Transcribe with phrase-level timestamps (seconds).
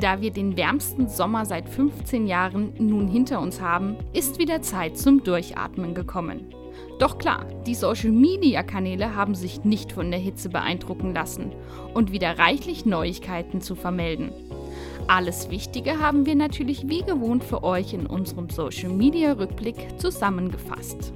[0.00, 4.96] Da wir den wärmsten Sommer seit 15 Jahren nun hinter uns haben, ist wieder Zeit
[4.96, 6.54] zum Durchatmen gekommen.
[7.00, 11.52] Doch klar, die Social-Media-Kanäle haben sich nicht von der Hitze beeindrucken lassen
[11.94, 14.30] und wieder reichlich Neuigkeiten zu vermelden.
[15.08, 21.12] Alles Wichtige haben wir natürlich wie gewohnt für euch in unserem Social-Media-Rückblick zusammengefasst.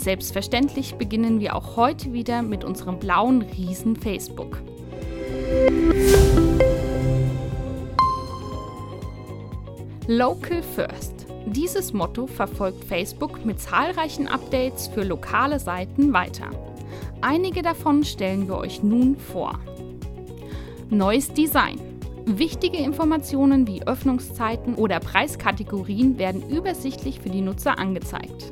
[0.00, 4.62] Selbstverständlich beginnen wir auch heute wieder mit unserem blauen Riesen Facebook.
[10.06, 11.26] Local First.
[11.44, 16.48] Dieses Motto verfolgt Facebook mit zahlreichen Updates für lokale Seiten weiter.
[17.20, 19.58] Einige davon stellen wir euch nun vor.
[20.88, 21.78] Neues Design.
[22.24, 28.50] Wichtige Informationen wie Öffnungszeiten oder Preiskategorien werden übersichtlich für die Nutzer angezeigt.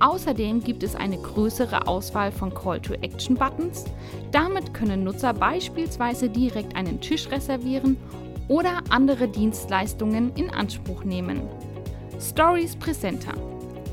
[0.00, 3.84] Außerdem gibt es eine größere Auswahl von Call-to-Action-Buttons.
[4.32, 7.96] Damit können Nutzer beispielsweise direkt einen Tisch reservieren
[8.48, 11.42] oder andere Dienstleistungen in Anspruch nehmen.
[12.20, 13.32] Stories Präsenter.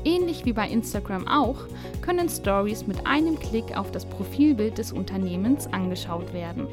[0.04, 1.66] Ähnlich wie bei Instagram auch,
[2.00, 6.66] können Stories mit einem Klick auf das Profilbild des Unternehmens angeschaut werden.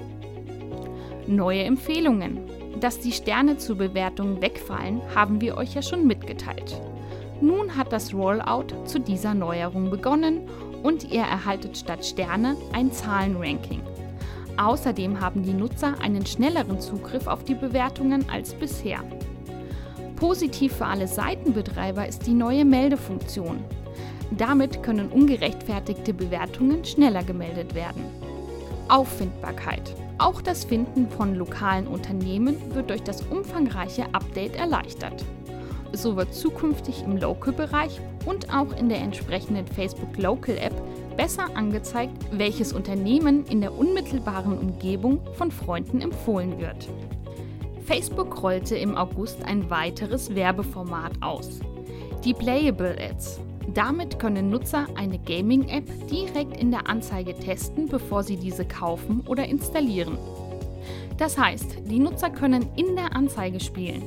[1.27, 2.39] Neue Empfehlungen.
[2.79, 6.81] Dass die Sterne zur Bewertung wegfallen, haben wir euch ja schon mitgeteilt.
[7.41, 10.41] Nun hat das Rollout zu dieser Neuerung begonnen
[10.83, 13.81] und ihr erhaltet statt Sterne ein Zahlenranking.
[14.57, 18.99] Außerdem haben die Nutzer einen schnelleren Zugriff auf die Bewertungen als bisher.
[20.17, 23.63] Positiv für alle Seitenbetreiber ist die neue Meldefunktion.
[24.31, 28.03] Damit können ungerechtfertigte Bewertungen schneller gemeldet werden.
[28.89, 29.95] Auffindbarkeit.
[30.17, 35.23] Auch das Finden von lokalen Unternehmen wird durch das umfangreiche Update erleichtert.
[35.93, 40.73] So wird zukünftig im Local-Bereich und auch in der entsprechenden Facebook Local App
[41.17, 46.87] besser angezeigt, welches Unternehmen in der unmittelbaren Umgebung von Freunden empfohlen wird.
[47.85, 51.59] Facebook rollte im August ein weiteres Werbeformat aus.
[52.23, 53.39] Die Playable Ads.
[53.73, 59.45] Damit können Nutzer eine Gaming-App direkt in der Anzeige testen, bevor sie diese kaufen oder
[59.45, 60.17] installieren.
[61.17, 64.03] Das heißt, die Nutzer können in der Anzeige spielen.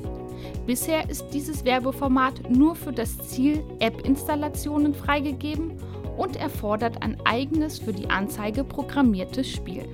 [0.66, 5.72] Bisher ist dieses Werbeformat nur für das Ziel App-Installationen freigegeben
[6.16, 9.84] und erfordert ein eigenes für die Anzeige programmiertes Spiel.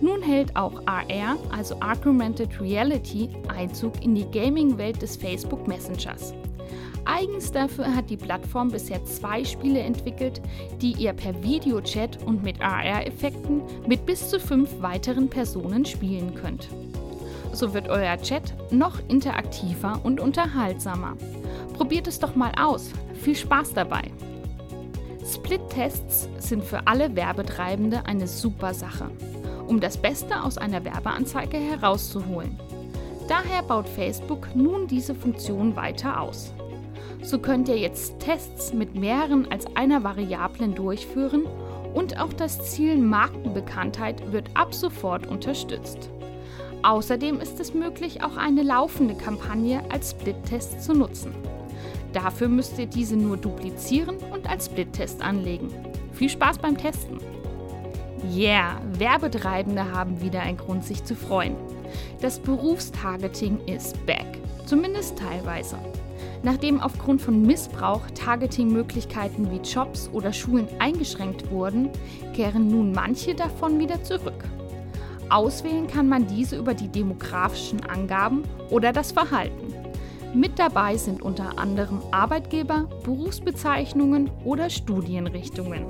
[0.00, 6.34] Nun hält auch AR, also Augmented Reality, Einzug in die Gaming-Welt des Facebook Messengers.
[7.04, 10.40] Eigens dafür hat die Plattform bisher zwei Spiele entwickelt,
[10.80, 16.68] die ihr per Videochat und mit AR-Effekten mit bis zu fünf weiteren Personen spielen könnt
[17.52, 21.16] so wird euer Chat noch interaktiver und unterhaltsamer.
[21.74, 22.90] Probiert es doch mal aus.
[23.20, 24.10] Viel Spaß dabei!
[25.24, 29.10] Split-Tests sind für alle Werbetreibende eine super Sache,
[29.66, 32.58] um das Beste aus einer Werbeanzeige herauszuholen.
[33.28, 36.52] Daher baut Facebook nun diese Funktion weiter aus.
[37.22, 41.46] So könnt ihr jetzt Tests mit mehreren als einer Variablen durchführen
[41.94, 46.11] und auch das Ziel Markenbekanntheit wird ab sofort unterstützt.
[46.82, 51.32] Außerdem ist es möglich, auch eine laufende Kampagne als Split-Test zu nutzen.
[52.12, 55.70] Dafür müsst ihr diese nur duplizieren und als Split-Test anlegen.
[56.12, 57.18] Viel Spaß beim Testen!
[58.34, 61.56] Yeah, Werbetreibende haben wieder einen Grund, sich zu freuen.
[62.20, 64.26] Das Berufstargeting ist back,
[64.66, 65.76] zumindest teilweise.
[66.42, 71.90] Nachdem aufgrund von Missbrauch Targeting-Möglichkeiten wie Jobs oder Schulen eingeschränkt wurden,
[72.34, 74.44] kehren nun manche davon wieder zurück.
[75.32, 79.72] Auswählen kann man diese über die demografischen Angaben oder das Verhalten.
[80.34, 85.86] Mit dabei sind unter anderem Arbeitgeber, Berufsbezeichnungen oder Studienrichtungen.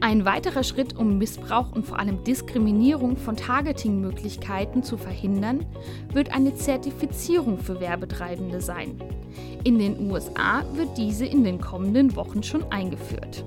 [0.00, 5.64] Ein weiterer Schritt, um Missbrauch und vor allem Diskriminierung von Targeting-Möglichkeiten zu verhindern,
[6.12, 8.98] wird eine Zertifizierung für Werbetreibende sein.
[9.64, 13.44] In den USA wird diese in den kommenden Wochen schon eingeführt.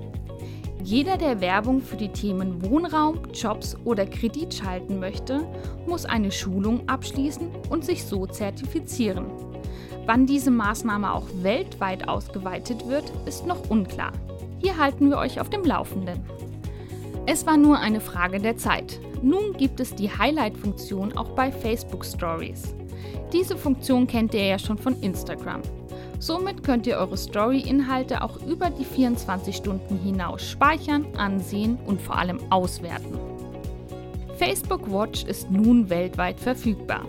[0.82, 5.46] Jeder, der Werbung für die Themen Wohnraum, Jobs oder Kredit schalten möchte,
[5.86, 9.26] muss eine Schulung abschließen und sich so zertifizieren.
[10.06, 14.12] Wann diese Maßnahme auch weltweit ausgeweitet wird, ist noch unklar.
[14.58, 16.20] Hier halten wir euch auf dem Laufenden.
[17.26, 18.98] Es war nur eine Frage der Zeit.
[19.22, 22.74] Nun gibt es die Highlight-Funktion auch bei Facebook Stories.
[23.32, 25.60] Diese Funktion kennt ihr ja schon von Instagram.
[26.20, 32.18] Somit könnt ihr eure Story-Inhalte auch über die 24 Stunden hinaus speichern, ansehen und vor
[32.18, 33.18] allem auswerten.
[34.36, 37.06] Facebook Watch ist nun weltweit verfügbar.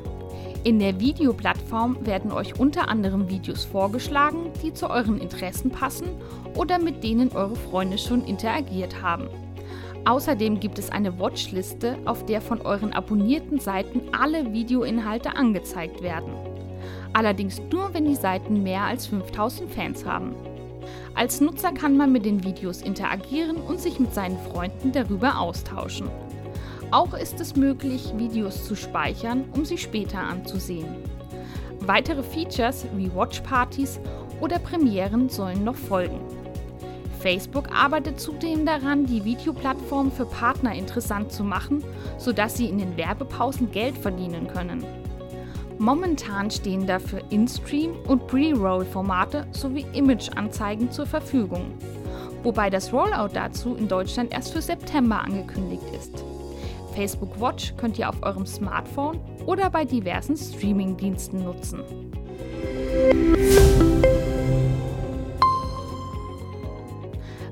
[0.64, 6.08] In der Videoplattform werden euch unter anderem Videos vorgeschlagen, die zu euren Interessen passen
[6.56, 9.28] oder mit denen eure Freunde schon interagiert haben.
[10.06, 16.32] Außerdem gibt es eine Watchliste, auf der von euren abonnierten Seiten alle Videoinhalte angezeigt werden.
[17.14, 20.36] Allerdings nur, wenn die Seiten mehr als 5000 Fans haben.
[21.14, 26.10] Als Nutzer kann man mit den Videos interagieren und sich mit seinen Freunden darüber austauschen.
[26.90, 30.88] Auch ist es möglich, Videos zu speichern, um sie später anzusehen.
[31.82, 34.00] Weitere Features wie Watchpartys
[34.40, 36.20] oder Premieren sollen noch folgen.
[37.20, 41.84] Facebook arbeitet zudem daran, die Videoplattform für Partner interessant zu machen,
[42.18, 44.84] sodass sie in den Werbepausen Geld verdienen können.
[45.82, 51.74] Momentan stehen dafür In-Stream- und Pre-Roll-Formate sowie Image-Anzeigen zur Verfügung,
[52.44, 56.24] wobei das Rollout dazu in Deutschland erst für September angekündigt ist.
[56.94, 61.80] Facebook Watch könnt ihr auf eurem Smartphone oder bei diversen Streaming-Diensten nutzen.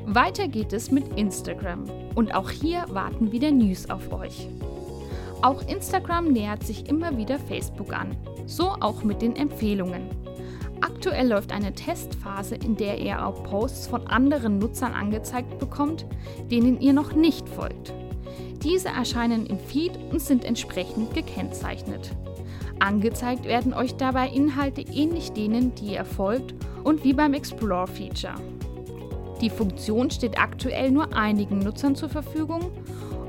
[0.05, 4.47] Weiter geht es mit Instagram und auch hier warten wieder News auf euch.
[5.41, 10.03] Auch Instagram nähert sich immer wieder Facebook an, so auch mit den Empfehlungen.
[10.81, 16.05] Aktuell läuft eine Testphase, in der ihr auch Posts von anderen Nutzern angezeigt bekommt,
[16.51, 17.93] denen ihr noch nicht folgt.
[18.63, 22.11] Diese erscheinen im Feed und sind entsprechend gekennzeichnet.
[22.79, 26.53] Angezeigt werden euch dabei Inhalte ähnlich denen, die ihr folgt
[26.83, 28.35] und wie beim Explore-Feature.
[29.41, 32.71] Die Funktion steht aktuell nur einigen Nutzern zur Verfügung.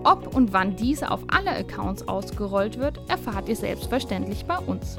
[0.02, 4.98] Ob und wann diese auf alle Accounts ausgerollt wird, erfahrt ihr selbstverständlich bei uns.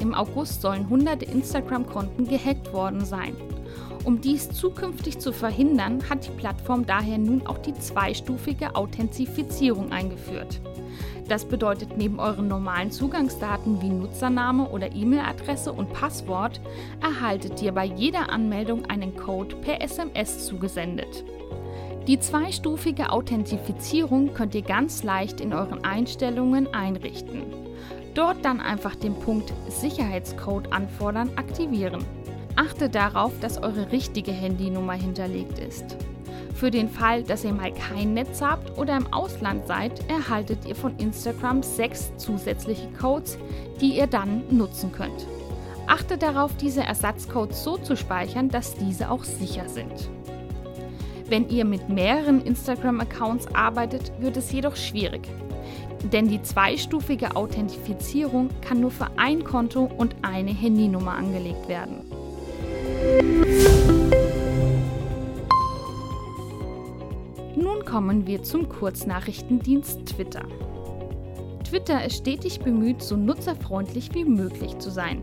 [0.00, 3.36] Im August sollen hunderte Instagram-Konten gehackt worden sein.
[4.04, 10.60] Um dies zukünftig zu verhindern, hat die Plattform daher nun auch die zweistufige Authentifizierung eingeführt.
[11.28, 16.58] Das bedeutet, neben euren normalen Zugangsdaten wie Nutzername oder E-Mail-Adresse und Passwort
[17.02, 21.24] erhaltet ihr bei jeder Anmeldung einen Code per SMS zugesendet.
[22.08, 27.42] Die zweistufige Authentifizierung könnt ihr ganz leicht in euren Einstellungen einrichten.
[28.14, 32.02] Dort dann einfach den Punkt Sicherheitscode anfordern aktivieren.
[32.56, 35.98] Achtet darauf, dass eure richtige Handynummer hinterlegt ist.
[36.54, 40.76] Für den Fall, dass ihr mal kein Netz habt oder im Ausland seid, erhaltet ihr
[40.76, 43.36] von Instagram sechs zusätzliche Codes,
[43.82, 45.26] die ihr dann nutzen könnt.
[45.86, 50.08] Achtet darauf, diese Ersatzcodes so zu speichern, dass diese auch sicher sind.
[51.28, 55.22] Wenn ihr mit mehreren Instagram-Accounts arbeitet, wird es jedoch schwierig.
[56.12, 62.08] Denn die zweistufige Authentifizierung kann nur für ein Konto und eine Handynummer angelegt werden.
[67.88, 70.42] kommen wir zum Kurznachrichtendienst Twitter.
[71.68, 75.22] Twitter ist stetig bemüht, so nutzerfreundlich wie möglich zu sein.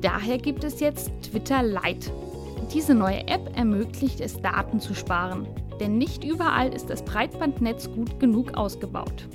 [0.00, 2.10] Daher gibt es jetzt Twitter Lite.
[2.74, 5.46] Diese neue App ermöglicht es, Daten zu sparen,
[5.78, 9.28] denn nicht überall ist das Breitbandnetz gut genug ausgebaut.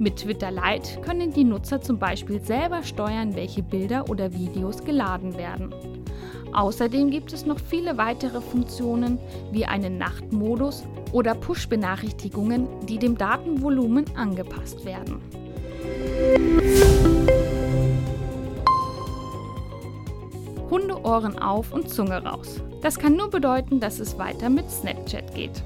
[0.00, 5.38] Mit Twitter Lite können die Nutzer zum Beispiel selber steuern, welche Bilder oder Videos geladen
[5.38, 5.72] werden.
[6.52, 9.20] Außerdem gibt es noch viele weitere Funktionen
[9.52, 15.20] wie einen Nachtmodus oder Push-Benachrichtigungen, die dem Datenvolumen angepasst werden.
[20.74, 22.60] Hundeohren auf und Zunge raus.
[22.82, 25.62] Das kann nur bedeuten, dass es weiter mit Snapchat geht.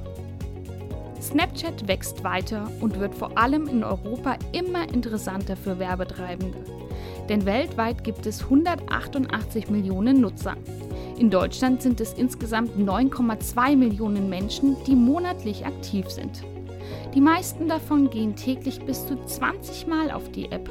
[1.23, 6.59] Snapchat wächst weiter und wird vor allem in Europa immer interessanter für Werbetreibende.
[7.27, 10.57] Denn weltweit gibt es 188 Millionen Nutzer.
[11.19, 16.43] In Deutschland sind es insgesamt 9,2 Millionen Menschen, die monatlich aktiv sind.
[17.15, 20.69] Die meisten davon gehen täglich bis zu 20 Mal auf die App.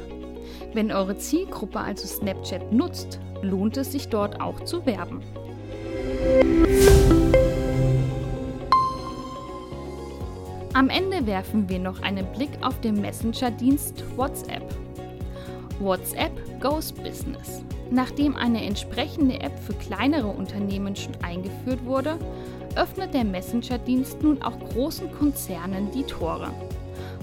[0.74, 5.22] Wenn eure Zielgruppe also Snapchat nutzt, lohnt es sich dort auch zu werben.
[10.74, 14.62] Am Ende werfen wir noch einen Blick auf den Messenger-Dienst WhatsApp.
[15.80, 17.62] WhatsApp Goes Business.
[17.90, 22.18] Nachdem eine entsprechende App für kleinere Unternehmen schon eingeführt wurde,
[22.76, 26.52] öffnet der Messenger-Dienst nun auch großen Konzernen die Tore.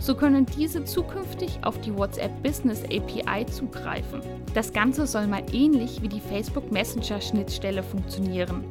[0.06, 4.22] So können diese zukünftig auf die WhatsApp Business API zugreifen.
[4.54, 8.64] Das Ganze soll mal ähnlich wie die Facebook Messenger Schnittstelle funktionieren.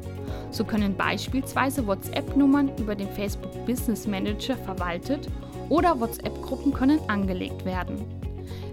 [0.49, 5.27] So können beispielsweise WhatsApp-Nummern über den Facebook Business Manager verwaltet
[5.67, 7.97] oder WhatsApp-Gruppen können angelegt werden.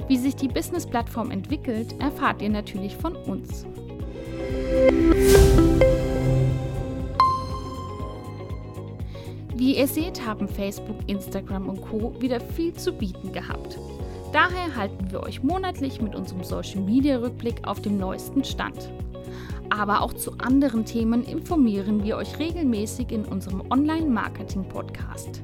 [0.07, 3.67] Wie sich die Business-Plattform entwickelt, erfahrt ihr natürlich von uns.
[9.63, 12.21] Wie ihr seht, haben Facebook, Instagram und Co.
[12.21, 13.79] wieder viel zu bieten gehabt.
[14.33, 18.91] Daher halten wir euch monatlich mit unserem Social Media Rückblick auf dem neuesten Stand.
[19.71, 25.43] Aber auch zu anderen Themen informieren wir euch regelmäßig in unserem Online-Marketing-Podcast.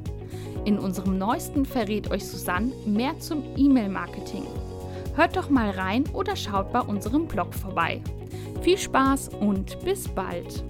[0.65, 4.49] In unserem neuesten verrät euch Susanne mehr zum E-Mail-Marketing.
[5.15, 8.03] Hört doch mal rein oder schaut bei unserem Blog vorbei.
[8.63, 10.65] Viel Spaß und bis bald!